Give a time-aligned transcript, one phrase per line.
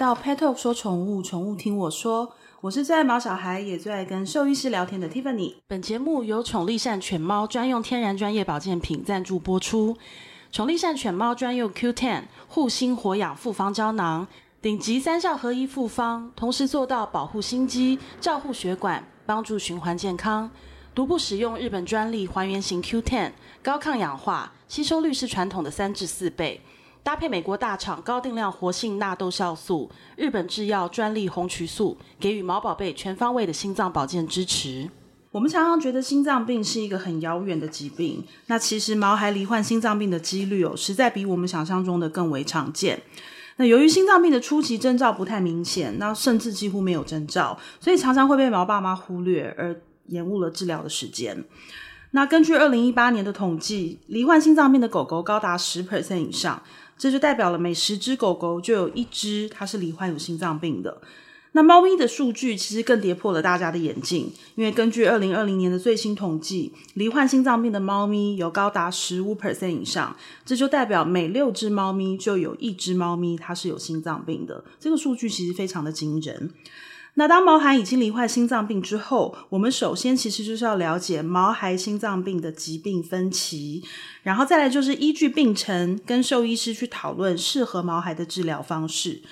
[0.00, 5.56] 到 Pet Talk 说宠物，宠物听我说，我是最爱毛小孩也最爱跟兽医师聊天的 Tiffany。
[5.66, 9.94] 本节目由宠立善犬猫专用天然专业保健品赞助播出。
[10.50, 14.26] 宠立善犬猫专用 Q10 护心活氧复方胶囊，
[14.62, 20.50] 顶级三效合一复方，同时做到保护心肌、照护血管、帮助循环健康。
[20.94, 26.62] 独步使用日本专利还原型 Q10，高抗氧化，吸收率是传统的三至四倍。
[27.02, 34.90] 搭配美国大厂高定量活性纳豆酵素、日本制药专利红曲素，给予毛宝贝全方位的心脏保健支持。
[35.32, 43.00] 我们常常觉得心脏病是一个很遥远的疾病，那其实毛孩罹患心脏病的几率哦，实在比我们想象中的更为常见。
[43.56, 51.44] 那由于心脏病的初期征兆不太明显，那甚至几乎没有征兆，所以常常会被毛爸妈忽略，而延误了治疗的时间。
[52.12, 56.60] 那根据二零一八年的统计，罹患心脏病的狗狗高达十 percent 以上。
[57.00, 61.00] 这就代表了每十只狗狗就有一只它是罹患有心脏病的。
[61.52, 74.62] 那猫咪的数据其实更跌破了大家的眼镜，因为根据二零二零年的最新统计，罹患心脏病的猫咪有高达十五 percent 以上，这就代表每六只猫咪就有一只猫咪它是有心脏病的。
[74.78, 76.52] 这个数据其实非常的惊人。
[77.14, 83.82] 那当毛孩已经罹患心脏病之后，我们首先其实就是要了解毛孩心脏病的疾病分歧，
[84.22, 89.22] 然后再来就是依据病程跟兽医师去讨论适合毛孩的治疗方式。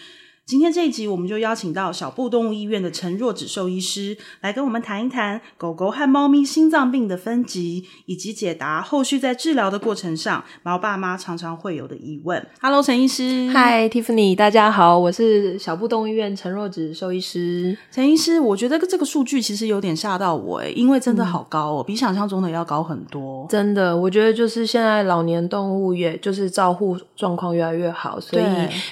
[0.49, 12.43] 今天这一集，我们就邀请到小布动物医院的陈若芷兽医师来跟我们谈一谈狗狗和猫咪心脏病的分级，以及解答后续在治疗的过程上毛爸妈常常会有的疑问。
[12.63, 13.51] Hello，陈医师。
[13.51, 17.77] Hi Tiffany，大家好，我是小布动物医院陈若芷兽医师。
[17.91, 23.47] 陈医师，我觉得这个数据其实有点吓到我诶，因为真的好高哦，嗯、比想象中的要高很多。
[23.51, 28.45] 真的，我觉得就是现在老年动物也就是照护状况越来越好，所以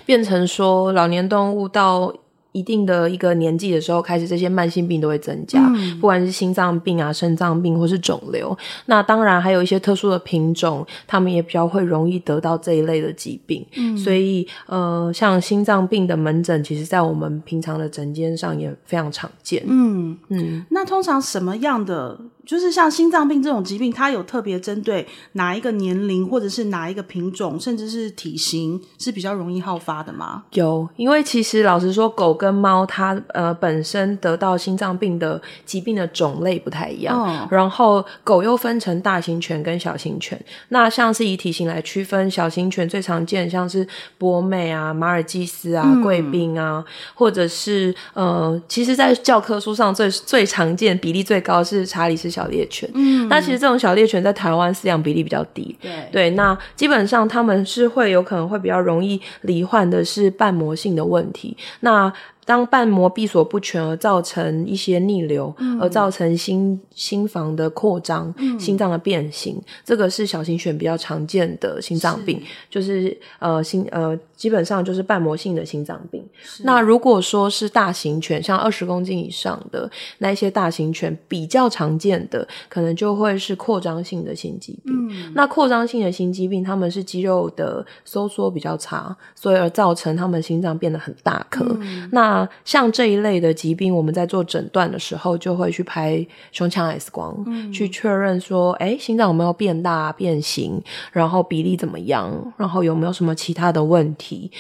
[0.05, 1.46] 变成说老年动物。
[1.47, 2.13] 动物到
[2.51, 8.57] 一定的一个年纪的时候，开始这些慢性病都会增加，嗯、不管是心脏病啊、肾脏病或是肿瘤。
[8.87, 13.65] 那当然还有一些特殊的品种，他们也比较会容易得到这一类的疾病。
[13.77, 19.63] 嗯、所以呃，像心脏病的门诊，其实在我们平常的诊间上也非常常见。
[19.67, 22.19] 嗯嗯，那通常什么样的？
[22.47, 30.45] 就是像心脏病这种疾病，它有特别针对哪一个年龄，或者是哪一个品种，甚至是体型是比较容易好发的吗？
[30.53, 37.19] 有，因为其实老实说，狗跟猫它呃本身得到心脏病的疾病的种类不太一样。
[37.21, 37.49] 哦。
[37.51, 40.41] 然后狗又分成大型犬跟小型犬。
[40.69, 43.85] 那像是以体型来区分，小型犬最常见像是
[44.19, 52.36] 博美啊、马尔济斯啊、贵宾啊，嗯、或者是呃，其实在教科书上最最常见、比例最高是查理斯。
[52.37, 55.91] 小猎犬，嗯，那其实这种小猎犬在台湾饲养比例比较低，对。
[56.13, 62.13] 对，那基本上他们是会有可能会比较容易罹患的是瓣膜性的问题，那。
[62.47, 76.25] 当瓣膜闭锁不全而造成一些逆流，嗯、而造成心心房的扩张、嗯、心脏的变形，这个是小型犬比较常见的心脏病，是就是呃心呃基本上就是瓣膜性的心脏病。
[76.63, 84.95] 那如果说是大型犬，像二十公斤以上的那一些大型犬，比较常见的可能就会是扩张性的心肌病。
[85.11, 91.65] 嗯、那扩张性的心肌病，他们是肌肉的收缩比较差，所以而造成他们心脏变得很大颗。
[91.81, 100.83] 嗯、那像这一类的疾病，我们在做诊断的时候，就会去拍胸腔 X 光，嗯、去确认说，哎，心脏有没有变大、变形，
[101.13, 104.51] 然后比例怎么样，然后有没有什么其他的问题。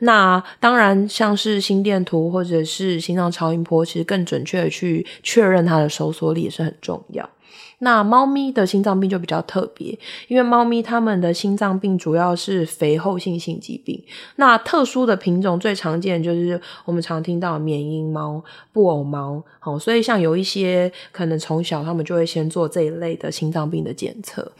[0.00, 7.28] 那当然，像是心电图或者是心脏超音波，其实更准确的去确认它的收缩力也是很重要。
[7.84, 9.96] 那猫咪的心脏病就比较特别，
[10.26, 14.02] 因为猫咪它们的心脏病主要是肥厚性心肌病。
[14.36, 24.50] 那特殊的品种最常见就是我们常听到缅因猫、布偶猫，好，所以像有一些可能从小他们就会先做这一类的心脏病的检测。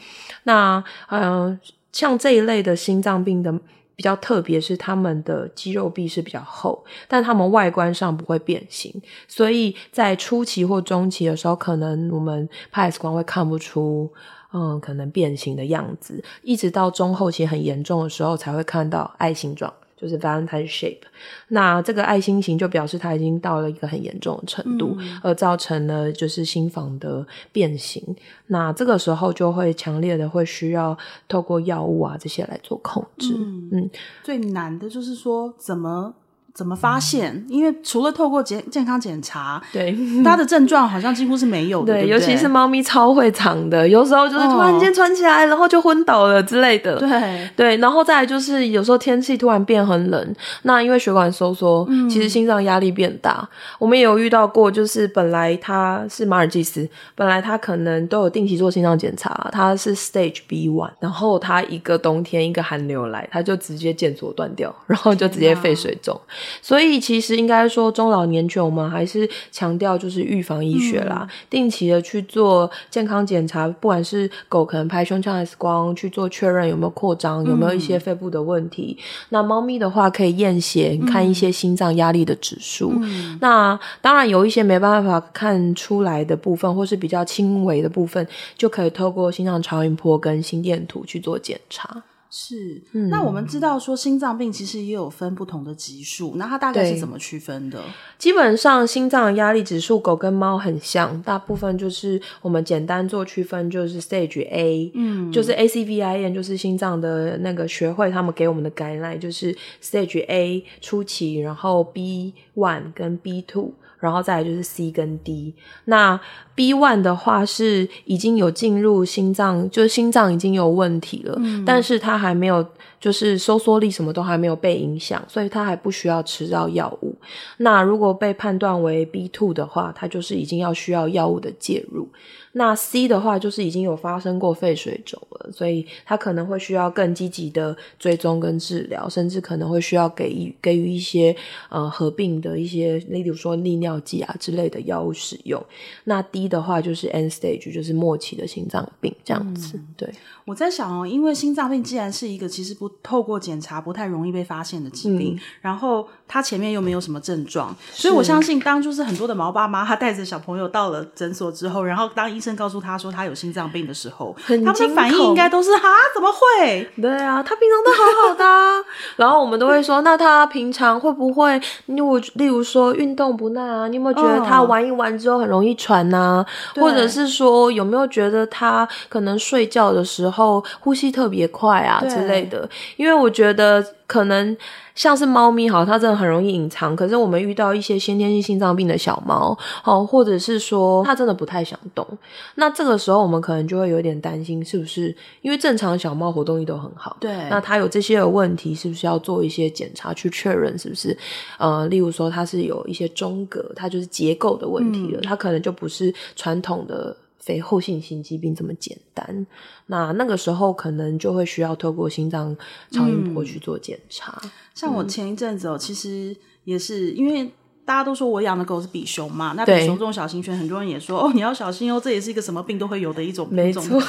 [0.43, 1.59] 那呃，
[1.91, 3.53] 像这一类的心脏病的。
[3.95, 14.11] 比较特别是他们的肌肉壁是比较厚，但他们外观上不会变形，所以在初期或中期的时候，可能我们拍 X 光会看不出，
[14.53, 19.73] 嗯，可能变形的样子，一直到中后期很严重的时候才会看到爱心状。
[20.05, 21.01] 就是 Valentine shape，
[21.47, 28.15] 那这个爱心型就表示它已经到了一个很严重的程度，嗯、而造成了就是心房的变形。
[28.47, 30.95] 那这个时候就会强烈的会需要
[31.27, 33.33] 透过药物啊这些来做控制。
[33.35, 33.89] 嗯，嗯，
[34.23, 36.13] 最难的就是说怎么
[36.55, 37.45] 怎么发现？
[37.49, 39.93] 因为除了透过健健康检查，对
[40.23, 41.93] 它的症状好像几乎是没有的。
[41.93, 46.97] 对，对对，尤其是猫咪超会藏的，有时候就是突然间喘起来，哦，然后就昏倒了之类的。
[46.97, 53.45] 对对，然后再来就是有时候天气突然变很冷，那因为血管收缩，嗯，其实心脏压力变大。
[53.77, 66.17] 我们也有遇到过，就是本来它是马尔济斯，本来它可能都有定期做心脏检查，它是 Stage B one，然后它一个冬天一个寒流来，它就直接腱索断掉，然后就直接肺水肿。
[66.61, 78.97] 所以其实应该说，中老年犬我们还是强调就是预防医学啦，嗯、定期的去做健康检查，不管是狗可能拍胸腔 X 光去做确认有没有扩张，有没有一些肺部的问题。
[78.99, 82.93] 嗯、那猫咪的话可以验血，看一些心脏压力的指数。
[83.01, 88.27] 嗯、那当然有一些没办法看出来的部分，或是比较轻微的部分，
[88.57, 92.03] 就可以透过心脏超音波跟心电图去做检查。
[92.29, 93.09] 是，嗯。
[93.09, 97.81] 那我们知道说心脏病其实也有分不同的级数，那它大概是怎么区分的？
[98.17, 113.73] 基本上心脏压力指数狗跟猫很像，大部分就是我们简单做区分，就是 Stage A，嗯，就是 ACVIN，就是心脏的那个学会他们给我们的 guideline，就是 Stage A 初期，然后 B one 跟 B two。
[113.97, 115.55] 然后再来就是 C 跟 D，
[115.85, 116.19] 那
[116.53, 122.65] B one 的话是已经有进入心脏，就是心脏已经有问题了，嗯、但是它他还没有，
[123.05, 127.13] 就是收缩力什么都还没有被影响，所以他还不需要吃到药物。
[127.57, 132.09] 那如果被判断为 B two 的话，他就是已经要需要药物的介入。
[132.53, 141.35] 那 C 的话就是已经有发生过肺水肿了，所以他可能会需要更积极的追踪跟治疗，甚至可能会需要给予给予一些
[141.69, 145.61] 呃合并的一些，例如说利尿剂啊之类的药物使用。
[146.05, 149.75] 那 D 的话就是 End stage，就是末期的心脏病这样子。
[149.75, 150.09] 嗯、对，
[150.45, 165.81] 我在想哦，因为心脏病既然是一个其实不透过检查不太容易被发现的疾病，嗯、然后他前面又没有什么症状，所以我相信当就是很多的毛爸妈他带着小朋友到了诊所之后，然后当医生告诉他说他有心脏病的时候，他们的反应应该都是啊，
[166.13, 166.89] 怎么会？
[167.01, 168.83] 对啊，他平常都好好的啊。
[169.17, 171.61] 然后我们都会说，那他平常会不会？
[171.87, 173.87] 你我例如说运动不耐啊？
[173.87, 176.45] 你有没有觉得他玩一玩之后很容易喘啊？
[176.75, 182.67] 哦、或者是说有没有觉得他可能睡觉的时候呼吸特别快啊之类的？
[182.97, 184.57] 因为我觉得可能。
[184.95, 186.95] 像是猫咪好，它真的很容易隐藏。
[186.95, 189.53] 可是我们遇到一些先天性心脏病的小猫，
[189.83, 192.07] 好，或者是说它真的不太想动，
[192.55, 197.17] 那这个时候我们可能就会有点担心，是不是因为正常小猫活动力都很好？
[197.19, 200.79] 对，那它有这些的问题，是不是要做一些检查去确认？
[200.79, 201.17] 是不是？
[201.59, 207.13] 呃，例如说它是有一些中隔，它就是结构的问题了，嗯、它可能就不是传统的。
[207.45, 209.45] 非后性心肌病这么简单，
[209.85, 212.57] 那那个时候可能就会需要透过心脏
[212.89, 214.41] 超音波去做检查。
[214.43, 217.51] 嗯、像我前一阵子哦，嗯、其实也是因为。
[217.85, 223.99] 大家都说我养的狗是比熊嘛，那比熊这种小型犬，很多人也说哦， 你要小心哦，这也是一个什么病都会有的一种品种狗。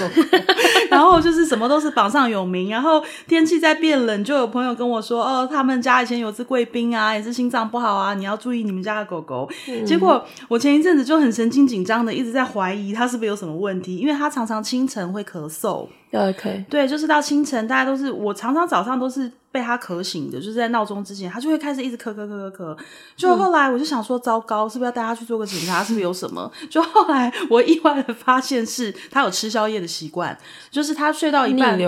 [0.88, 9.46] 然后就是什么都是榜上有名，然后天气在变冷，就有朋友跟我说哦，他们家以前有只贵宾啊，也是心脏不好啊，你要注意你们家的狗狗。
[9.69, 15.87] 嗯、结果我前一阵子就很神经紧张的，一直在怀疑它是不是有什么问题，因为它常常清晨会咳嗽。
[16.12, 19.31] OK，对，就是到清晨，大家都是我常常早上都是。
[19.56, 22.76] 被他咳醒的，就是在闹钟之前，他就会开始一直咳咳咳咳咳。
[23.17, 25.82] 就后来我就想说，糟糕，是不是要带他去做个检查？
[25.82, 26.53] 是不是有什么？
[26.69, 30.37] 就后来我意外的发现是，他有吃宵夜的习惯，
[30.71, 31.78] 就是他睡到一半，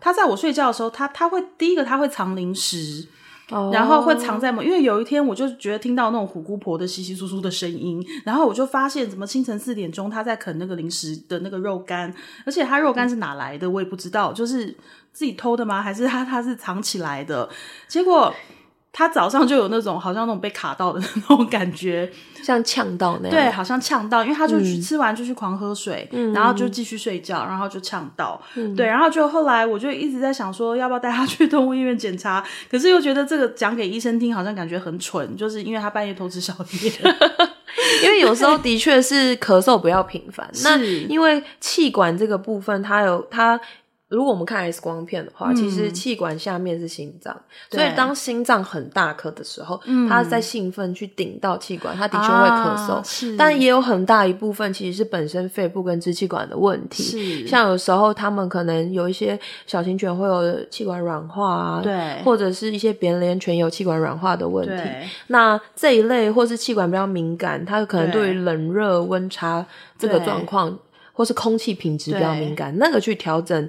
[0.00, 3.06] 他在我睡觉的时候，他他会第一个他会藏零食。
[3.72, 12.12] 然后会藏在某，因为有一天我就觉得听到那种虎姑婆的窸窸窣窣的声音，然后我就发现怎么清晨四点钟她在啃那个零食的那个肉干，
[12.44, 14.76] 而且她肉干是哪来的我也不知道，就是
[15.12, 15.80] 自己偷的吗？
[15.80, 17.48] 还是她她是藏起来的？
[17.86, 18.34] 结果。
[18.98, 22.10] 他早上就有那种好像那种被卡到的那种感觉，
[22.42, 23.30] 像呛到那样。
[23.30, 28.42] 对，好像呛到，因为他就去吃完就去狂喝水，嗯、然后就继续睡觉，然后就呛到。
[28.56, 32.44] 嗯、对，然后就后来我就一直在想说，要不要带他去动物医院检查？
[32.68, 36.52] 可是又觉得这个讲给医生听好像感觉很蠢，就是因为他半夜偷吃宵
[36.82, 36.92] 夜。
[38.02, 40.76] 因为有时候的确是咳嗽不要频繁，那
[41.06, 43.60] 因为气管这个部分，它有它。
[44.08, 47.38] 如果我们看 X 光片的话，嗯、其实气管下面是心脏，
[47.70, 52.92] 所以当心脏很大颗的时候，嗯、它在兴奋去顶到气管，它的确会咳嗽。
[52.94, 57.02] 啊、但也有很大一部分其实是本身肺部跟支气管的问题。
[57.02, 64.82] 是像有时候他们可能有一些小型犬会有气管软化啊，对，或者是一些扁脸犬有气管软化的问题。
[65.26, 69.66] 那这一类或是气管比较敏感，它可能对于冷热温差
[69.98, 70.78] 这个状况，
[71.18, 73.68] 或是空气品质比较敏感，那个去调整。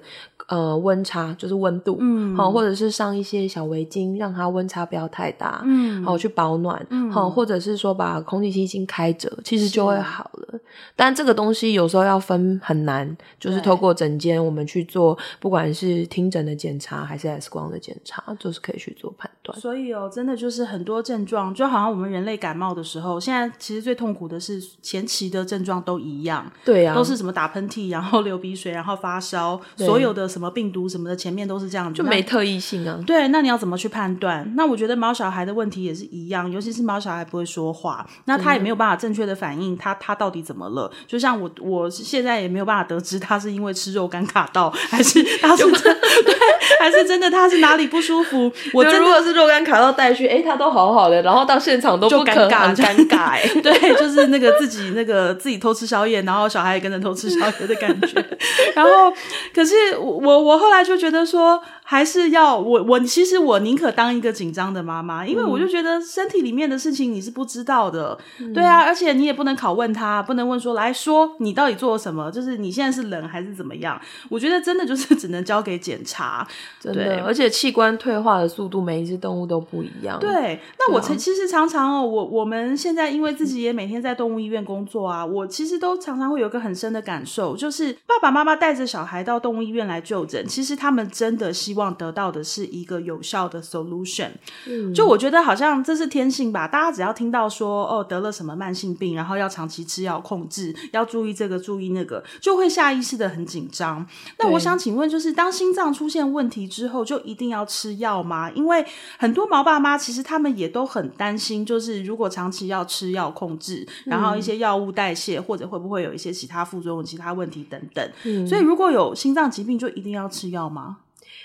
[0.50, 10.60] 呃温差，就是温度，嗯，好，或者是上一些小围巾，让它温差不要太大，嗯，好去保暖，嗯，好，或者是说把空气清新开着，其实就会好了。
[10.96, 19.58] 但这个东西有时候要分很难，就是透过诊间我们去做，不管是听诊的检查还是 X 光的检查，就是可以去做判断。
[19.60, 33.00] 所以哦，真的就是很多症状，就好像我们人类感冒的时候，现在其实最痛苦的是前期的症状都一样，对呀、啊，都是什么打喷嚏，然后流鼻水，然后发烧，所有的什么病毒什么的前面都是这样，就没特异性啊。
[33.06, 34.52] 对，那你要怎么去判断？
[34.56, 40.92] 那我觉得毛小孩的问题也是一样，尤其是毛小孩不会说话，那他也没有办法正确的反应他他到底怎么了。
[41.08, 45.82] 就像我我现在也没有办法得知他是因为吃肉干卡到，还是他是真
[46.26, 46.36] 对，
[46.80, 48.52] 还是真的他是哪里不舒服。
[48.74, 53.62] 我真的如果是肉干卡到带去，哎、欸，他都好好的，然后到现场都不尴尬，尴尬、欸。
[53.62, 58.24] 对，就是那个自己那个自己偷吃宵夜，然后小孩也跟着偷吃宵夜的感觉。
[58.76, 59.12] 然后，
[59.54, 61.64] 可是我我后来就觉得说。
[61.90, 74.00] 还是要我我其实我宁可当一个紧张的妈妈，因为我就觉得身体里面的事情你是不知道的，嗯、对啊，而且你也不能拷问他，不能问说，来说你到底做了什么，就是你现在是冷还是怎么样？
[74.30, 76.48] 我觉得真的就是只能交给检查，
[76.80, 80.20] 真的，而且器官退化的速度每一只动物都不一样。
[80.20, 91.79] 对，那我其实常常哦，我我们现在因为自己也每天在动物医院工作啊，我其实都常常会有一个很深的感受，就是爸爸妈妈带着小孩到动物医院来就诊，其实他们真的希望。
[91.80, 94.32] 希望得到的是一个有效的 solution，
[94.68, 96.68] 嗯，就我觉得好像这是天性吧。
[96.68, 104.06] 大家只要听到说哦得了什么慢性病，然后要长期吃药控制，要注意这个注意那个，就会下意识的很紧张。
[104.40, 108.52] 那我想请问，就是当心脏出现问题之后，就一定要吃药吗？
[108.52, 108.86] 因为
[109.18, 118.12] 很多毛爸妈其实他们也都很担心，就是如果长期要吃药控制，然后一些药物代谢，或者会不会有一些其他副作用、其他问题等等。
[118.26, 120.98] 嗯，所以如果有心脏疾病，就一定要吃药吗？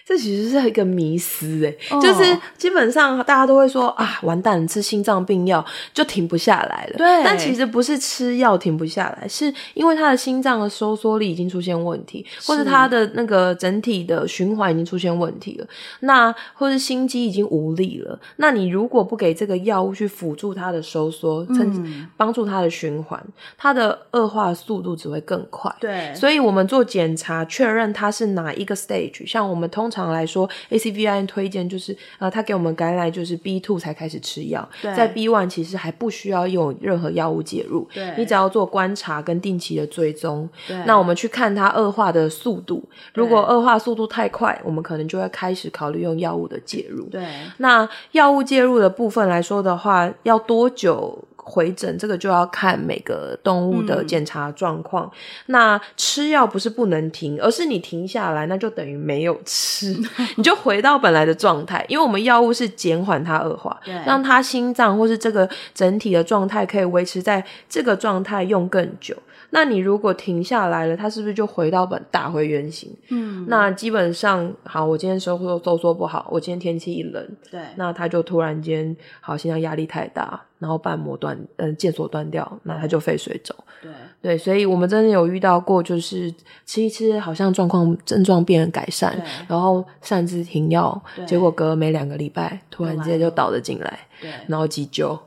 [0.06, 2.02] 这其实是一个迷思诶、oh.
[2.02, 6.98] 就是基本上大家都会说啊，完蛋，吃心脏病药就停不下来了。
[6.98, 15.66] 对，但其实不是吃药停不下来，是因为他的心脏的收缩力已经出现问题，或者他的那个整体的循环已经出现问题了。
[16.00, 18.18] 那或是心肌已经无力了。
[18.36, 23.18] 那你如果不给这个药物去辅助它的收缩，嗯，帮助它的循环，
[23.56, 25.74] 它的恶化速度只会更快。
[25.80, 29.94] 对，所以我们做检查确认它是哪一个 stage，像我们通常。
[29.94, 40.50] 常来说，ACVIN 推荐就是，呃，他给我们 guideline 就是 B two 才开始吃药，在 B one 其实还不需要用任何药物介入，对，你只要做观察跟定期的追踪。
[40.84, 42.82] 那我们去看它恶化的速度，
[43.14, 47.04] 如果恶化速度太快，我们可能就会开始考虑用药物的介入。
[47.04, 47.24] 对，
[47.58, 51.16] 那药物介入的部分来说的话，要多久？
[51.44, 55.06] 回诊这个就要看每个动物的检查状况。
[55.06, 55.12] 嗯、
[55.46, 59.94] 那吃药不是不能停，而是你停下来，那就等于没有吃，
[60.36, 61.84] 你就回到本来的状态。
[61.88, 69.14] 因为我们药物是减缓它恶化，让它心脏或是这个整体的状态可以维持在这个状态用更久。
[69.50, 72.90] 那你如果停下来了，它是不是就回到本打回原形？
[73.10, 83.54] 嗯，那基本上好，我今天收缩收缩不好，我今天天气一冷，对，那它就突然间好，心脏压力太大，然后瓣膜断，嗯、呃，腱索断掉，那它就肺水肿。
[83.80, 83.90] 对。
[84.20, 86.32] 对，所以我们真的有遇到过，就是
[86.64, 89.14] 吃一吃，好像状况症状变改善，
[89.46, 95.18] 然后擅自停药，结果隔没两个礼拜，突然间就倒了进来，对，然后急救，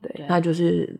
[0.00, 0.24] 对。
[0.26, 0.92] 那就是。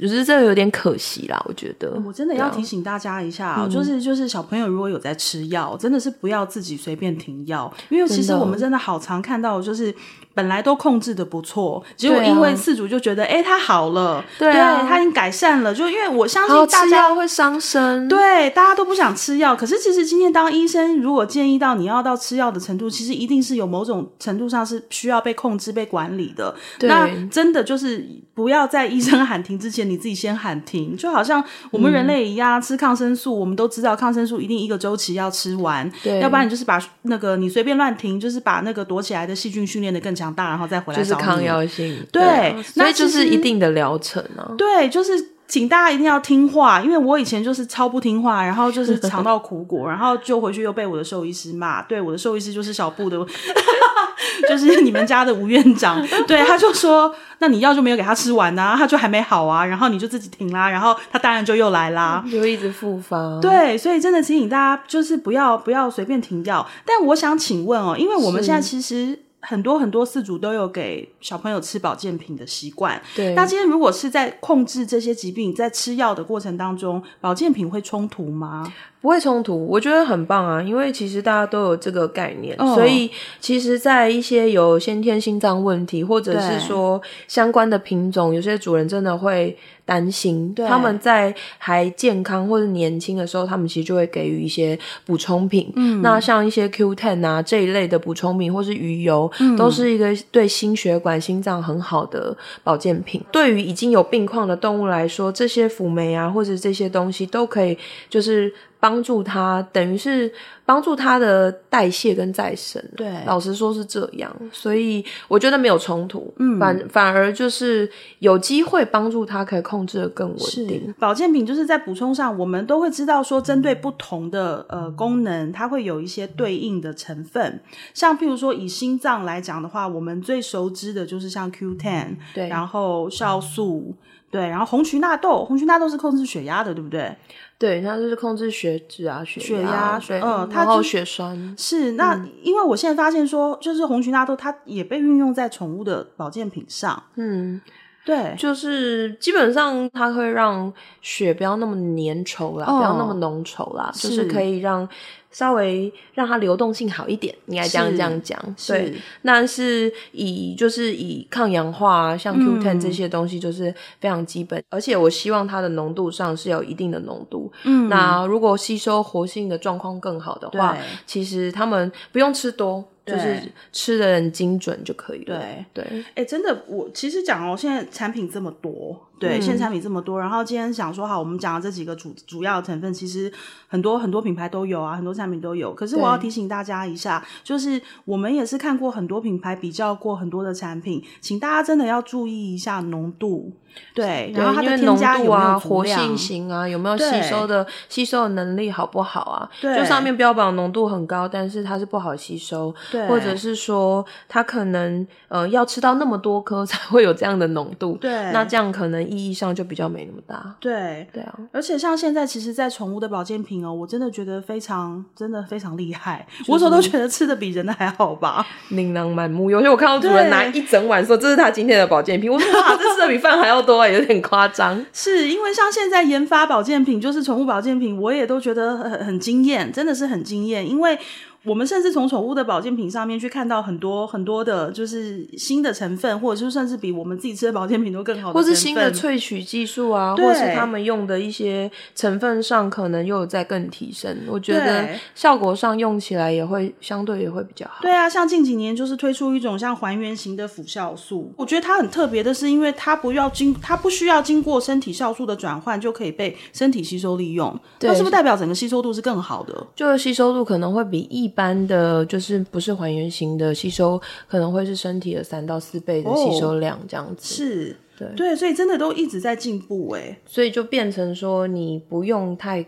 [0.00, 2.00] 就是这个有点可惜啦，我觉得。
[2.06, 9.94] 我真的要提醒大家一下，就是就是小朋友如果有在吃药，真的是不要自己随便停药，因为其实我们真的好常看到就是。
[10.40, 15.74] 本来都控制的不错，结果因为饲主就觉得，哎、啊，他好了，对啊，他已经改善了。
[15.74, 19.54] 就因为我相信大家会伤身，对，大家都不想吃药。
[19.54, 26.54] 可是其实今天当医生如果建议到你要到吃药的程度，其实一定是有某种程度上是需要被控制、被管理的。
[26.80, 30.96] 那真的就是不要在医生喊停之前，你自己先喊停。
[30.96, 44.52] 就好像我们人类一样，嗯、吃抗生素，我们都知道抗生素一定一个周期要吃完，对，要不然你就是把那个你随便乱停，就是把那个躲起来的细菌训练的更强大，然后再回来就是抗药性，对，对，那就是一定的疗程啊。
[44.56, 45.12] 对，就是
[45.48, 51.82] 请大家一定要听话，因为我以前就是超不听话，然后就是尝到苦果，然后就回去又被我的兽医师骂。
[51.82, 53.18] 对，我的兽医师就是小布的，
[54.48, 56.00] 就是你们家的吴院长。
[56.26, 63.40] 对，他就说，那你药就没有给他吃完啊，他就还没好啊，然后你就自己停啦，然后他当然就又来啦，就一直复发。
[63.40, 66.64] 对，所以真的提醒大家，就是不要不要随便停药。
[66.86, 69.18] 但我想请问哦，因为我们现在其实。
[69.40, 73.00] 很多很多饲主都有给小朋友吃保健品的习惯。
[73.16, 78.72] 对，那今天如果是在控制这些疾病，在吃药的过程当中，保健品会冲突吗？
[79.00, 89.56] 不会冲突，我觉得很棒啊，因为其实大家都有这个概念，哦、所以其实，在一些有先天心脏问题，或者是说相关的品种，有些主人真的会
[89.90, 95.72] 担心，他们在还健康或者年轻的时候，他们其实就会给予一些补充品。
[95.74, 103.20] 嗯，那像一些 Q Ten 啊这一类的补充品，或是鱼油，嗯、都是一个对心血管、心脏很好的保健品。
[103.32, 107.76] 对于已经有病况的动物来说，这些辅酶啊，或者这些东西都可以，
[108.08, 108.52] 就是。
[108.80, 110.32] 帮助他，等于是
[110.64, 112.82] 帮助他的代谢跟再生。
[112.96, 117.88] 对，老实说是这样，所以我觉得没有冲突，嗯，反反而就是
[118.20, 120.92] 有机会帮助他可以控制的更稳定。
[120.98, 127.60] 保健品就是在补充上，我们都会知道说，针对不同的呃功能，它会有一些对应的成分。
[127.92, 133.94] 像譬如说以心脏来讲的话，我们最熟知的就是像 Q10，对，然后酵素，
[134.30, 137.14] 对，然后红曲纳豆，红曲纳豆是控制血压的，对不对？
[137.60, 147.02] 对，它就是控制血脂啊，血血压，血嗯，然后血栓是那，嗯、因为我现在发现说，就是红曲纳豆，它也被运用在宠物的保健品上。
[147.16, 147.60] 嗯，
[148.06, 154.88] 对，就是基本上它会让血不要那么粘稠啦，哦、不要那么浓稠啦，是就是可以让。
[155.30, 158.38] 稍微让它流动性好一点，应该这样这样讲。
[158.66, 167.52] 对，那是以就是以抗氧化，啊像 Q10 这些东西就是非常基本，嗯、而且我希望它的浓度上是有一定的浓度。
[167.64, 172.84] 嗯，那如果吸收活性的状况更好的话，其实他们不用吃多。
[173.06, 175.36] 就是吃的很精准就可以了。
[175.74, 183.30] 对对，哎、欸，真的，我其实讲哦，现在产品这么多，对，嗯、现产品这么多，然后今天想说，好，我们讲的这几个主主要的成分，其实
[183.68, 185.74] 很多很多品牌都有啊，很多产品都有。
[185.74, 193.52] 可是我要提醒大家一下，就是我们也是看过很多品牌，比较过很多的产品，请大家真的要注意一下浓度。
[193.94, 199.50] 对，然后它的添加有没有啊，活性型啊，有没有吸收的吸收的能力好不好啊？
[199.60, 211.34] 对，就上面标榜浓度很高，但是它是不好吸收，对，或者是说它可能呃要吃到那么多颗 才会有这样的浓度，对，那这样可能意义上就比较没那么大，对，对啊。
[211.52, 219.50] 而且像现在其实，在宠物的保健品哦，我真的觉得非常真的非常厉害，就是、我所都觉得吃的比人的还好吧， 琳琅满目。
[219.50, 224.84] 有些我看到主人拿一整碗说这是他今天的保健品，我说哇，这吃的比饭还要多，有点夸张。
[224.92, 230.98] 是因为像现在研发保健品，就是宠物保健品，我也都觉得很很惊艳，真的是很惊艳，因为。
[231.42, 244.14] 我们甚至从宠物的保健品上面去看到很多很多的，就是新的成分，或者是算是比我们自己吃的保健品都更好的，或是新的萃取技术啊，对或是他们用的一些成分上可能又有在更提升。
[244.28, 247.78] 我觉得效果上用起来也会相对也会比较好。
[247.80, 259.66] 对啊，像近几年就是推出一种像还原型的辅酵素，我觉得它很特别的是，因为它不要经它不需要经过身体酵素的转换就可以被身体吸收利用，对那是不是代表整个吸收度是更好的？
[259.74, 261.29] 就是吸收度可能会比一。
[261.30, 267.22] 一般的就是不是还原型的吸收，可能会是身体的三到四倍的吸收量这样子。
[267.22, 268.08] 哦、是，对。
[268.16, 272.66] 对，所以真的都一直在进步哎，所以就变成说你不用太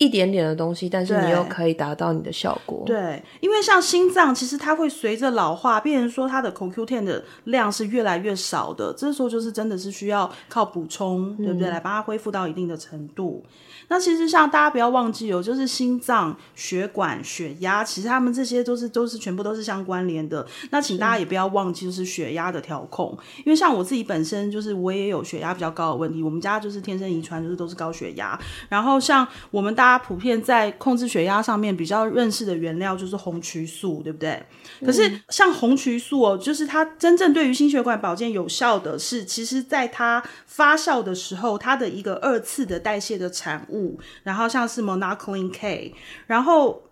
[0.00, 2.82] 一点点的东西，但是你又可以达到你的效果。
[2.86, 11.68] 对，因为像心脏，其实它会随着老化，变成说它的 CoQ10 的量是越来越少的，这时候就是真的是需要靠补充，嗯、对不对？
[11.68, 13.44] 来帮它恢复到一定的程度。
[13.88, 20.46] 那其实像大家不要忘记哦，就是心脏、血管、血压，其实他们这些都是都是全部都是相关联的。
[20.70, 28.38] 那请大家也不要忘记，就是血压的调控，因为像我自己本身就是我也有血压比较高的问题，我们家就是天生遗传，就是都是高血压。
[28.68, 34.30] 然后像我们大家普遍在控制血压上面比较认识的原料就是红曲素，对不对？
[34.80, 43.98] 嗯、可是像红曲素哦，就是它真正对于心血管保健有效的是，其实在它发酵的时候，它的一个二次的代谢的产物。
[44.22, 45.94] 然后像是 Monacolin K，
[46.26, 46.82] 然后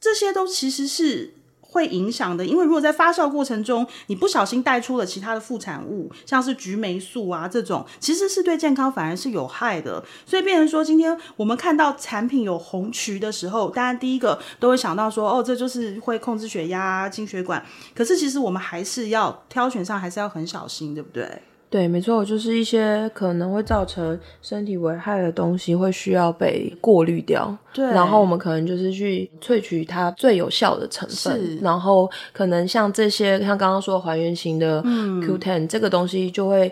[0.00, 1.34] 这些都其实是
[1.72, 10.04] 会影响的，因为如果在发酵过程中你不小心带出了其他的副产物，像是菊霉素啊这种，其实是对健康反而是有害的。
[10.26, 17.64] 所以变成说，今天我们看到产品有红渠的时候，大家第一个都会想到说，哦，这就是会控制血压、心血管。
[17.94, 21.42] 可是其实我们还是要挑选上，还是要很小心，对不对？
[21.72, 27.56] 对，没错，就是一些可能会造成身体危害的东西会需要被过滤掉。
[27.72, 31.42] 对，然后我们可能就是去萃取它最有效的成分。
[31.42, 36.70] 是，然后可能像这些，像刚刚说还原型的 Q10、嗯、这个东西就会。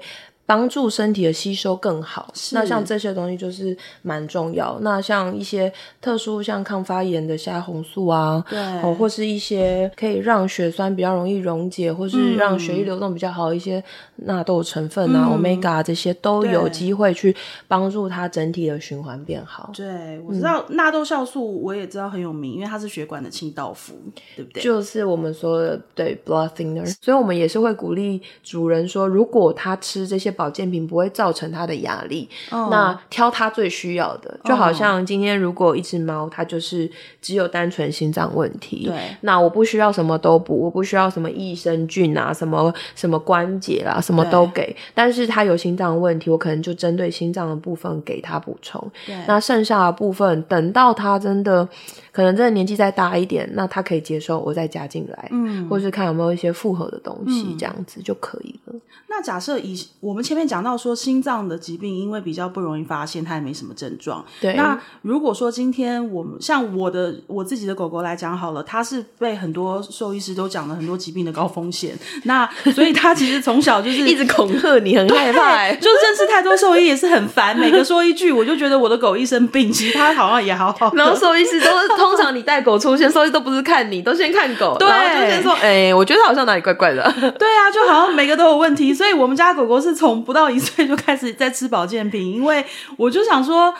[0.51, 2.35] 帮助身体的吸收更好。
[2.51, 4.77] 那像这些东西就是蛮重要。
[4.81, 13.81] 那像一些特殊像抗发炎的虾红素啊，对，或是一些可以让血栓比较容易溶解，或是让血液流动比较好一些
[14.17, 17.33] 纳豆成分啊、嗯、，omega 这些都有机会去
[17.69, 19.71] 帮助它整体的循环变好。
[19.73, 23.95] 对，我知道纳豆酵素，我也知道很有名，因为它是血管的清道夫，
[24.35, 24.61] 对不对？
[24.61, 51.69] 就是我们说的对 blood thinner，所以我们也是会鼓励主人说，如果他吃这些保健品不会造成他的压力，哦、那挑他最需要的，就好像今天如果一只猫它就是只有单纯心脏问题，对，那我不需要什么都补，我不需要什么益生菌啊，什么什么关节啦，什么都给，但是它有心脏问题，我可能就针对心脏的部分给它补充，对，那剩下的部分等到它真的
[52.11, 58.75] 可能真的年纪再大一点，那它可以接受我再加进来，嗯，或是看有没有一些复合的东西，嗯、这样子就可以了。
[59.13, 64.25] 那假设以我们前面讲到说，心脏的疾病因为比较不容易发现，它也没什么症状。
[64.41, 64.55] 对。
[64.55, 71.99] 那如果说今天我们像我的我自己的狗狗来讲好了，它是被很多兽医师都讲了很多疾病的高风险。
[72.27, 75.69] 那 所以它其实从小就是一直恐吓你，很害怕。
[75.73, 80.95] 就认识太多兽医也是很烦，每个说一句，我就觉得我的狗一生病，其实它好像也好好。
[80.95, 87.03] 然后兽医师都是通常你带狗出现，兽医都不是看你，都先看狗，对，然后就先说，哎、欸，我觉得好像哪里怪怪的。
[87.37, 88.95] 对啊，就好像每个都有问题。
[88.95, 92.65] 所以我们家狗狗是从不到一岁就开始在吃保健品，因为
[92.97, 93.75] 我就想说，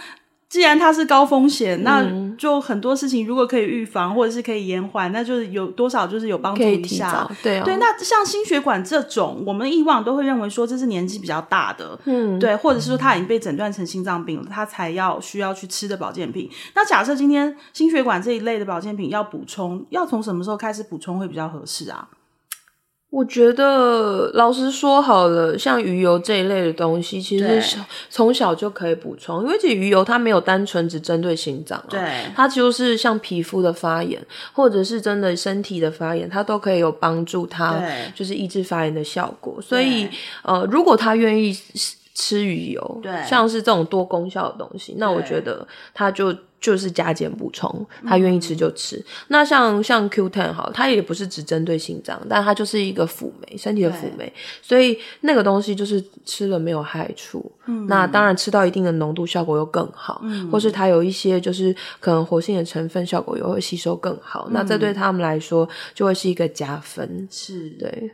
[0.49, 2.05] 既然它是高风险，那
[2.37, 7.29] 就很多事情如果可以预防或者是可以延缓，那就是有多少就是有帮助一下。
[7.43, 16.51] 对、哦、对，那像心血管这种，我们以往都会认为说这是年纪比较大的，嗯，对，或者是说他已经被诊断成心脏病了，他才要需要去吃的保健品。
[16.75, 22.09] 那假设今天心血管这一类的保健品要补充，要从什么时候开始补充会比较合适啊？
[23.11, 32.01] 我觉得老实说好了，像鱼油这一类的东西，其实小从小就可以补充，因为这鱼油它没有单纯只针对心脏，对，
[32.37, 37.83] 它就是像皮肤的发炎，或者是真的身体的发炎，它都可以有帮助它，
[38.15, 39.61] 就是抑制发炎的效果。
[39.61, 40.09] 所以，
[40.45, 41.53] 呃，如果他愿意
[42.21, 46.37] 吃鱼油，对，像是这种多功效的东西，那我觉得它就。
[46.61, 48.97] 就是加减补充，他愿意吃就吃。
[48.97, 54.31] 嗯、那像像 Q Ten 好，它也不是只针对心脏，但它就是一个辅酶，身体的辅酶，
[54.61, 57.51] 所以那个东西就是吃了没有害处。
[57.65, 60.21] 嗯，那当然吃到一定的浓度，效果又更好。
[60.23, 64.45] 嗯，或是它有一些就是可能活性的成分，效果又会吸收更好。
[64.49, 67.27] 嗯、那这对他们来说就会是一个加分。
[67.31, 68.11] 是，对。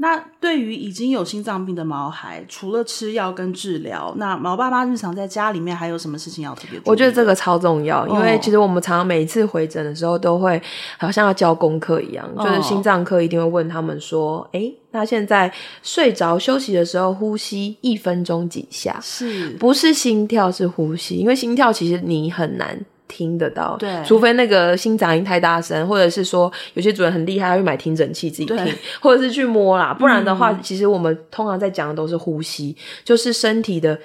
[0.00, 6.80] 那对于已经有心脏病的毛孩，除了吃药跟治疗，那毛爸妈日常在家里面还有什么事情要特别？
[6.84, 10.62] 我觉得这个超重要，因为其实我们常常每一次回诊的时候，都会
[10.98, 19.00] 好像要交功课一样，哦、就是心脏科一定会问他们说：“哎，那现在睡着休息的时候，呼吸一分钟几下？
[19.02, 21.16] 是不是心跳是呼吸？
[21.16, 33.98] 因为心跳其实你很难。”听得到，对，除非那个心杂音太大声，或者是说有些主人很厉害，他会买听诊器自己听，或者是去摸啦，不然的话，嗯、其实我们通常在讲的都是呼吸，就是身体的。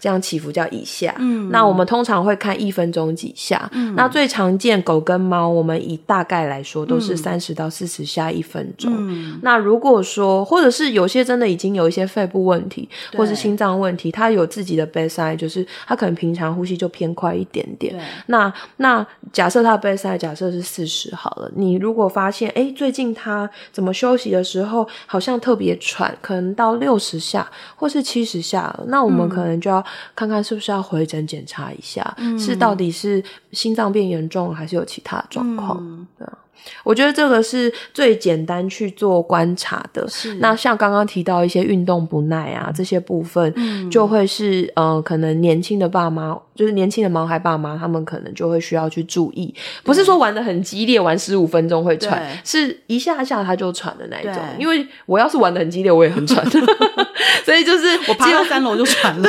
[0.00, 29.60] 这样起伏叫以下，嗯，那我们通常会看一分钟几下，嗯，那最常见狗跟猫，我们以大概来说都是三十到四十下一分钟，嗯，那如果说或者是有些真的已经有一些肺部问题，或是心脏问题，它有自己的 bedside，就是它可能平常呼吸就偏快一点点，对，那那假设它的 bedside 假设是四十好了，你如果发现哎最近它怎么休息的时候好像特别喘，可能到六十下或是七十下了，那我们可能。
[29.64, 29.82] 就要
[30.14, 35.78] 看看是不是要回诊检查一下，嗯、是到底是心脏变严重，还是有其他状况？
[35.80, 36.38] 嗯、对啊。
[36.82, 40.08] 我觉得这个是最简单去做观察的。
[40.08, 40.34] 是。
[40.34, 54.42] 那像刚刚提到一些运动不耐啊这些部分，嗯，就会是呃，可能年轻的爸妈，就是年轻的毛孩爸妈，他们可能就会需要去注意，不是说玩得很激烈，玩十五分钟会喘，是一下下他就喘的那一种。
[54.58, 56.44] 因为我要是玩得很激烈，我也很喘
[57.44, 59.28] 所以就是我爬到三楼就喘了，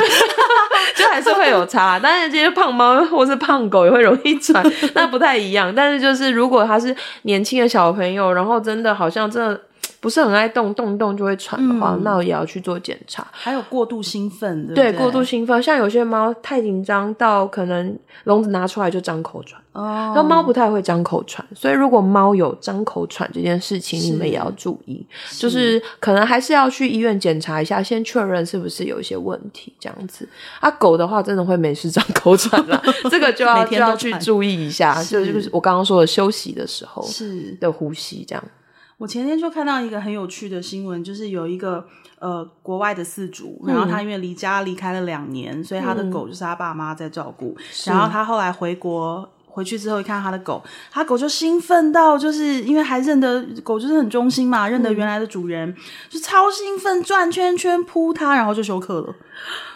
[0.94, 1.98] 就还是会有差。
[2.02, 5.74] 但是这些胖猫或是胖狗也会容易喘， 那不太一样。
[5.74, 9.60] 但是就是如果他是年轻的小朋友，然后真的好像真的
[10.00, 13.26] 不是很爱动，动一动就会喘的话，嗯、那我也要去做检查。
[13.30, 14.92] 还有过度兴奋，对不对？
[14.92, 19.60] 对，过度兴奋，像有些猫太紧张到可能笼子拿出来就张口喘。
[19.72, 25.04] 哦，那猫不太会张口喘，所以如果猫有张口喘这件事情，你们也要注意，
[25.38, 30.26] 就是可能还是要去医院检查一下，先确认是不是有一些问题这样子。
[30.60, 38.42] 啊，狗的话真的会没事张口喘啦， 这个就要就要去注意一下，就是就是我刚刚说的休息的时候是的呼吸这样。
[38.98, 41.86] 我前天就看到一个很有趣的新闻，就是有一个
[42.18, 49.28] 呃国外的饲主，然后他因为离家离开了两年，嗯、所以他的狗就是他爸妈在照顾，嗯、然后他后来回国。
[49.56, 55.74] 回去之后一看他的狗，他狗就兴奋到，就是因为还认得狗，就是很忠心嘛，认得原来的主人，嗯、
[56.10, 59.14] 就超兴奋，转圈圈扑它，然后就休克了。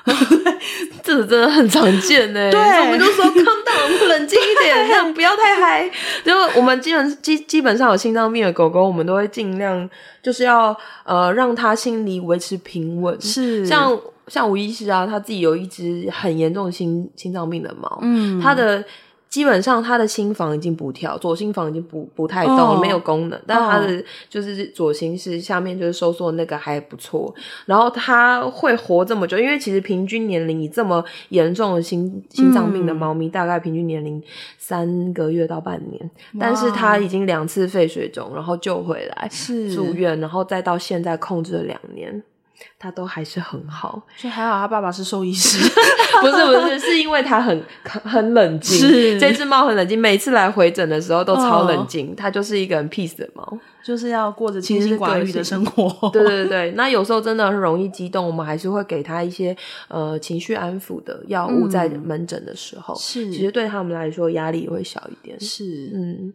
[1.03, 2.51] 这个真的很常见呢。
[2.51, 5.91] 对，我们就说 calm down，冷静一点，这样不要太嗨。
[6.23, 9.89] 就我们基本基基本上有心脏病的狗狗，我们都会尽量
[10.23, 13.19] 就是要呃让它心理维持平稳。
[13.19, 18.85] 是，像像吴医师啊，他自己有一只很严重的心心脏病的猫，嗯，他的。
[19.31, 22.81] 基本上他的心房已经不跳，左心房已经不不太动了，oh.
[22.81, 23.41] 没有功能。
[23.47, 27.33] 但他的就是左心室下面就是收缩那个还不错。
[27.65, 34.21] 然后他会活这么久，因为其实平均年龄以这么严重的心心脏病的猫咪，大概平均年龄
[34.59, 36.11] 三个月到半年。
[36.39, 42.21] 但是他已经两次肺水肿，然后救回来，是住院，然后再到现在控制了两年。
[42.79, 45.59] 他都还是很好，所以还好他爸爸是兽医师，
[46.21, 48.79] 不是不是，是因为他很很冷静。
[48.79, 52.15] 是这只猫很冷静，每次来回诊的时候都超冷静。
[52.17, 56.09] 它、哦、就是一个很 peace 的猫，就是要过着清心寡欲的生活。
[56.11, 59.57] 对对 对，那有时候真的很容易激动，我们还是会给他一些
[59.89, 65.39] 呃情绪安抚的药物，在门诊的时候，是、嗯、其实对他们来说压力也会小一点。
[65.41, 66.33] 是嗯。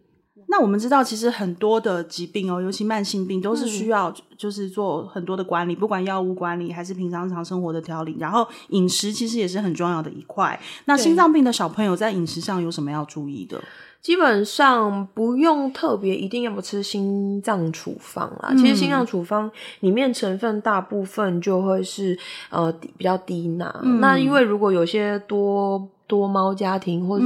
[0.55, 10.57] 那我们知道，其实很多的疾病哦，尤其慢性病，都是需要就是做很多的管理，嗯、不管药物管理还是平常日常生活的调理，然后饮食其实也是很重要的一块。
[10.85, 13.61] 那心脏病的小朋友在饮食上有什么要注意的？
[14.01, 18.47] 基本上不用特别一定要吃心脏处方啦。
[18.51, 22.17] 嗯、其实心脏处方里面成分大部分就会是
[22.49, 23.81] 呃比较低钠。
[23.83, 25.89] 嗯、那因为如果有些多。
[26.07, 27.25] 多猫家庭，或是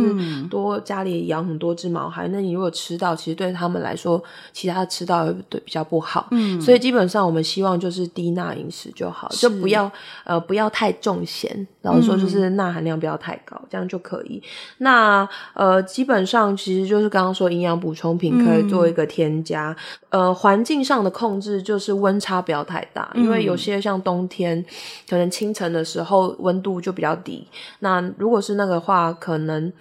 [0.50, 4.22] 多家里养很多只毛孩，嗯、那你如果吃到，其实对他们来说，
[4.54, 6.28] 其他吃到对比较不好。
[6.32, 9.92] 嗯，所以基本上我们希望就是低钠饮食就好，就不要
[10.24, 14.42] 呃不要太重咸，然后说就是钠含量不要太高，嗯、这样就可以。
[14.80, 19.76] 那呃基本上其实就是刚刚说营养补充品可以做一个添加。
[20.12, 24.64] 嗯、呃，环境上的控制就是温差不要太大，嗯、因为有些像冬天，
[25.08, 27.46] 可能清晨的时候温度就比较低。
[27.80, 29.72] 那如果是那个的话，可能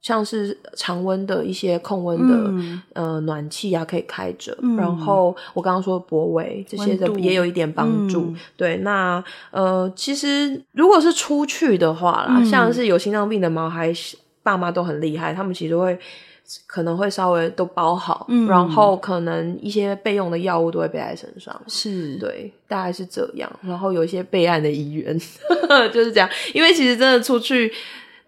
[0.00, 4.56] 像是常温的一些控温的、嗯、呃暖气啊，可以开着。
[4.60, 8.22] 嗯、然后我刚刚说博维这些的也有一点帮助。
[8.22, 9.22] 嗯、对，那
[9.52, 13.92] 呃，其实如果是出去的话啦，嗯、像是有心脏病的毛孩，
[14.42, 15.96] 爸妈都很厉害，他们其实会
[16.66, 21.56] 可能会稍微都包好，嗯、然后可能一些备用的药物都会背在身上。
[21.68, 23.48] 是对，大概是这样。
[23.62, 25.16] 然后有一些备案的医院
[25.94, 27.72] 就是这样，因为其实真的出去。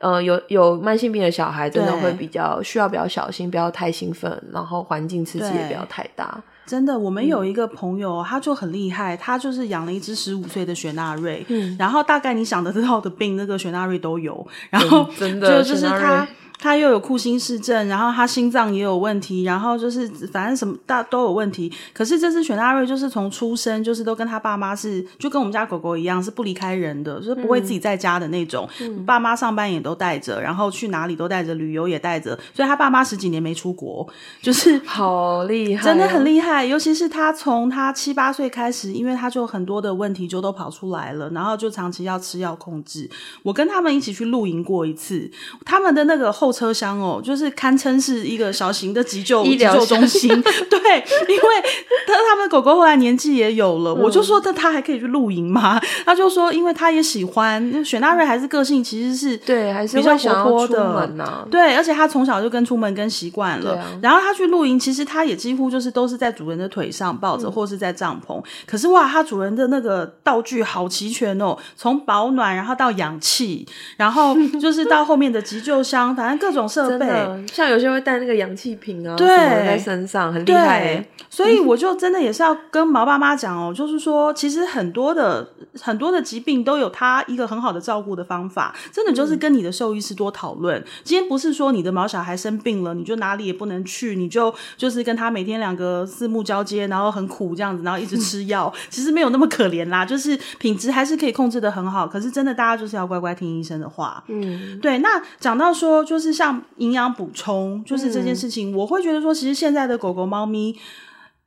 [0.04, 6.38] 呃，有有慢性病的小孩，真的会比较需要比较小心，不要太兴奋，然后环境刺激也不要太大。
[6.66, 16.28] 真的，我们有一个朋友，嗯、他就很厉害，他就是养了一只十五岁的雪纳瑞，嗯，然后大概你想得到的病，那个雪纳瑞都有，然后真的就就是他。
[16.58, 21.70] 他又有库欣氏症，然后他心脏也有问题，然后就是反正什么大都有问题。
[21.92, 28.66] 可是这次雪纳瑞就是从出生就是都跟他爸妈是就跟我们家狗狗一样，是不离开人的，就是不会自己在家的那种。
[28.80, 32.38] 嗯、爸妈上班也都带着，然后去哪里都带着，旅游也带着。
[32.54, 34.06] 所以他爸妈十几年没出国，
[34.40, 36.64] 就是好厉害，真的很厉害。
[36.64, 43.10] 尤其是他从他七八岁开始，因为他就很多的问题就都跑出来了，然后就长期要吃药控制。
[43.42, 45.30] 我跟他们一起去露营过一次，
[45.64, 50.28] 他们的那个后车厢哦，就是堪称是一个小型的急救医疗中心。
[50.68, 51.62] 对，因为
[52.06, 55.80] 他他们的狗狗后来年纪也有了，嗯、我就说那他还可以去露营吗？
[56.04, 60.84] 他就说，因为他也喜欢雪纳瑞，还是个性其实是对，还是比较活泼的。
[60.84, 63.78] 啊、对，而且他从小就跟出门跟习惯了。
[63.78, 68.42] 啊、然后他去露营，其实他也几乎就是都是在主人的腿上抱着，嗯、或是在帐篷。
[68.66, 76.64] 可是哇，他主人的那个道具好齐全哦，从保暖，然后到氧气，然后就是到后面的急救箱，反正各种。
[76.74, 77.06] 设备
[77.52, 81.06] 像有些会带那个氧气瓶啊，对，在身上很厉害。
[81.30, 85.46] 所以我就真的也是要跟毛爸妈讲哦，就是说，其实很多的
[85.80, 90.80] 很多的疾病都有它一个很好的照顾的方法，真的就是跟你的兽医师多讨论。
[90.80, 102.08] 嗯、今天不是说你的毛小孩生病了，你就哪里也不能去，你就就是跟他每天两个四目交接，然后很苦这样子，然后一直吃药， 嗯、其实没有那么可怜啦，就是品质还是可以控制的很好。
[102.08, 104.22] 可是真的，大家就是要乖乖听医生的话。
[104.28, 104.98] 嗯，对。
[104.98, 106.62] 那讲到说，就是像。
[106.78, 110.76] 营养补充就是这件事情，嗯、我会觉得说，其实现在的狗狗、猫咪，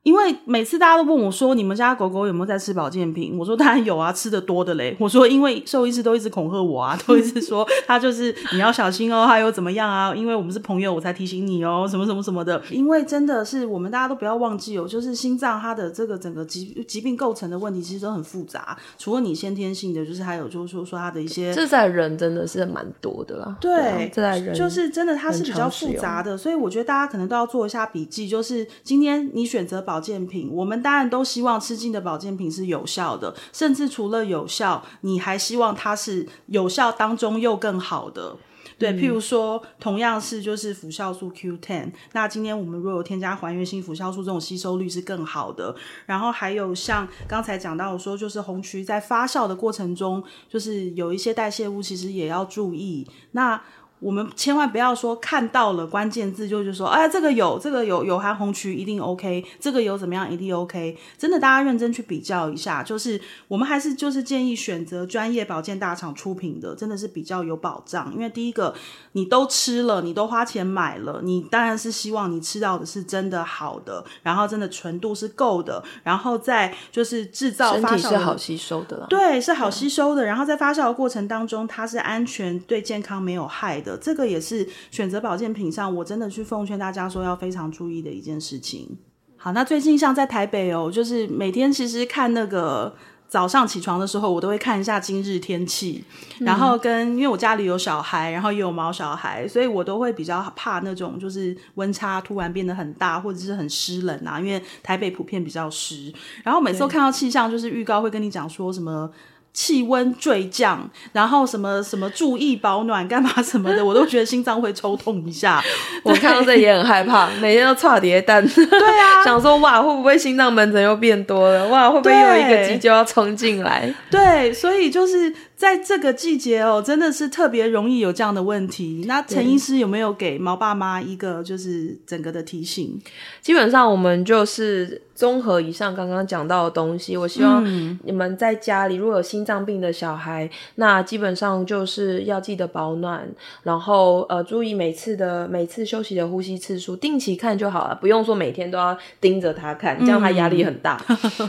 [0.08, 3.38] 因为每次大家都问我说，你们家狗狗有没有在吃保健品？
[3.38, 4.96] 我说当然有啊，吃的多的嘞。
[5.02, 10.16] 我说因为兽医师都一直恐吓我啊， 都一直说他就是你要小心哦，他又怎么样啊？
[10.16, 12.64] 因为我们是朋友，我才提醒你哦，什么什么什么的。
[12.72, 18.78] 因为真的是我们大家都不要忘记哦，就是心脏它的这个整个疾疾病构成的问题其实都很复杂。
[18.98, 23.58] 除了你先天性的，就是还有就是说说它的一些，这在人真的是蛮多的啦。
[23.60, 29.97] 对，对这在人就是真的它是比较复杂的，所以我觉得大家可能都要做一下笔记，就是今天你选择保。
[29.98, 38.36] 保健品，我们当然都希望吃进的保健品是有效的，甚至除了有效，你还希望它是有效当中又更好的。
[38.78, 45.76] 对，譬如说，同样是就是辅酵素 Q10，那今天我们如果有添加还原性辅酵素，这种吸收率是更好的。
[46.06, 53.08] 然后还有像刚才讲到说，就是红曲在发酵的过程中，就是有一些代谢物，其实也要注意。
[53.32, 53.60] 那
[54.00, 60.96] 我们千万不要说看到了关键字就就说，哎，这个有，这个有有含红曲一定 OK，这个有怎么样一定 OK。
[61.18, 68.14] 真的，大家认真去比较一下，就是我们还是就是建议选择专业保健大厂出品的，真的是比较有保障。
[68.14, 68.74] 因为第一个，
[69.14, 80.24] 你都吃了，你都花钱买了，你当然是希望你吃到的是真的好的，然后真的纯度是够的，然后再就是制造发酵是好吸收的啦，对，是好吸收的。
[80.24, 83.87] 然后在发酵的过程当中，它是安全，对健康没有害的。
[83.96, 88.98] 这个也是选择保健品上，我真的去奉劝大家说要非常注意的一件事情。
[89.38, 92.96] 好，那最近像在台北哦，就是每天其实看那个
[93.30, 96.04] 早上起床的时候，我都会看一下今日天气，
[96.40, 106.12] 然后跟因为我家里有小孩，然后也有毛小孩，所以我都会比较怕那种就是温差突然变得很大，或者是很湿冷啊，因为台北普遍比较湿。
[106.44, 109.12] 然后每次都看到气象就是预告会跟你讲说什么。
[109.54, 115.64] 气温坠降，然后什么什么注意保暖，干嘛什么的， 我都觉得心脏会抽痛一下。
[116.04, 118.46] 我看到这也很害怕，每天都差叠蛋。
[118.48, 118.66] 对
[119.00, 121.68] 啊， 想说哇，会不会心脏门诊又变多了？
[121.70, 123.94] 哇，会不会又一个急救要冲进来？
[124.12, 125.34] 对，所以就是。
[125.58, 129.04] 在这个季节哦，真的是特别容易有这样的问题。
[129.08, 133.02] 那陈医师有没有给毛爸妈一个就是整个的提醒？
[133.42, 137.18] 基本上我们就是综合以上刚刚讲到的东西。
[137.18, 137.66] 我希望
[138.04, 143.28] 你们在家里如果有心脏病的小孩，那基本上就是要记得保暖，
[143.64, 151.04] 然后呃注意每次的每次休息的呼吸次数，定期看就好了，不用说每天都要盯着他看，这样他压力很大。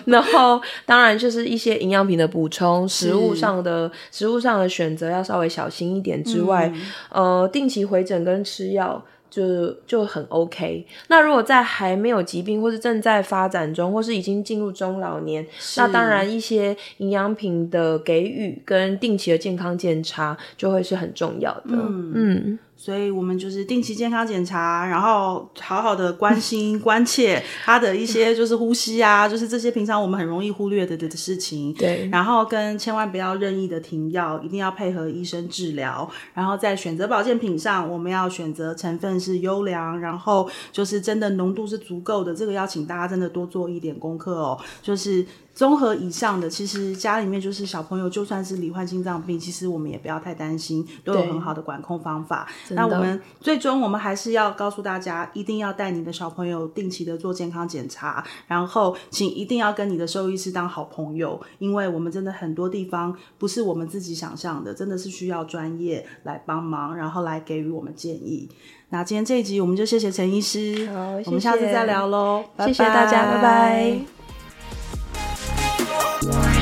[0.06, 3.92] 然后当然就是一些营养品的补充，食物上的。
[4.10, 6.72] 食物上的选择要稍微小心一点之外，
[7.10, 10.86] 嗯、呃，定期回诊跟吃药就就很 OK。
[11.08, 21.72] 那如果在还没有疾病或是正在发展中，或是已经进入中老年，那当然一些营养品的给予跟定期的健康检查就会是很重要的。
[21.72, 22.12] 嗯。
[22.14, 31.74] 嗯所以我们就是定期健康检查，然后好好的关心、关切他的一些就是呼吸啊，就是这些平常我们很容易忽略的的事情。
[31.74, 36.08] 对，然后跟千万不要任意的停药，一定要配合医生治疗。
[36.32, 42.32] 然后在选择保健品上，我们要选择成分是优良，然后就是真的浓度是足够的。
[42.32, 45.26] 这个要请大家真的多做一点功课哦，就是。
[45.58, 52.46] 综合以上的，其实家里面就是小朋友，就算是罹患心脏病，其实我们也不要太担心，都有很好的管控方法。
[52.68, 68.48] 那我们最终我们还是要告诉大家，一定要带你的小朋友定期的做健康检查，然后请一定要跟你的兽医师当好朋友，因为我们真的很多地方不是我们自己想象的，真的是需要专业来帮忙，然后来给予我们建议。
[68.90, 74.17] 那今天这一集我们就谢谢陈医师，好，谢谢，我们下次再聊喽，谢谢大家，拜拜。
[76.20, 76.57] Thank you.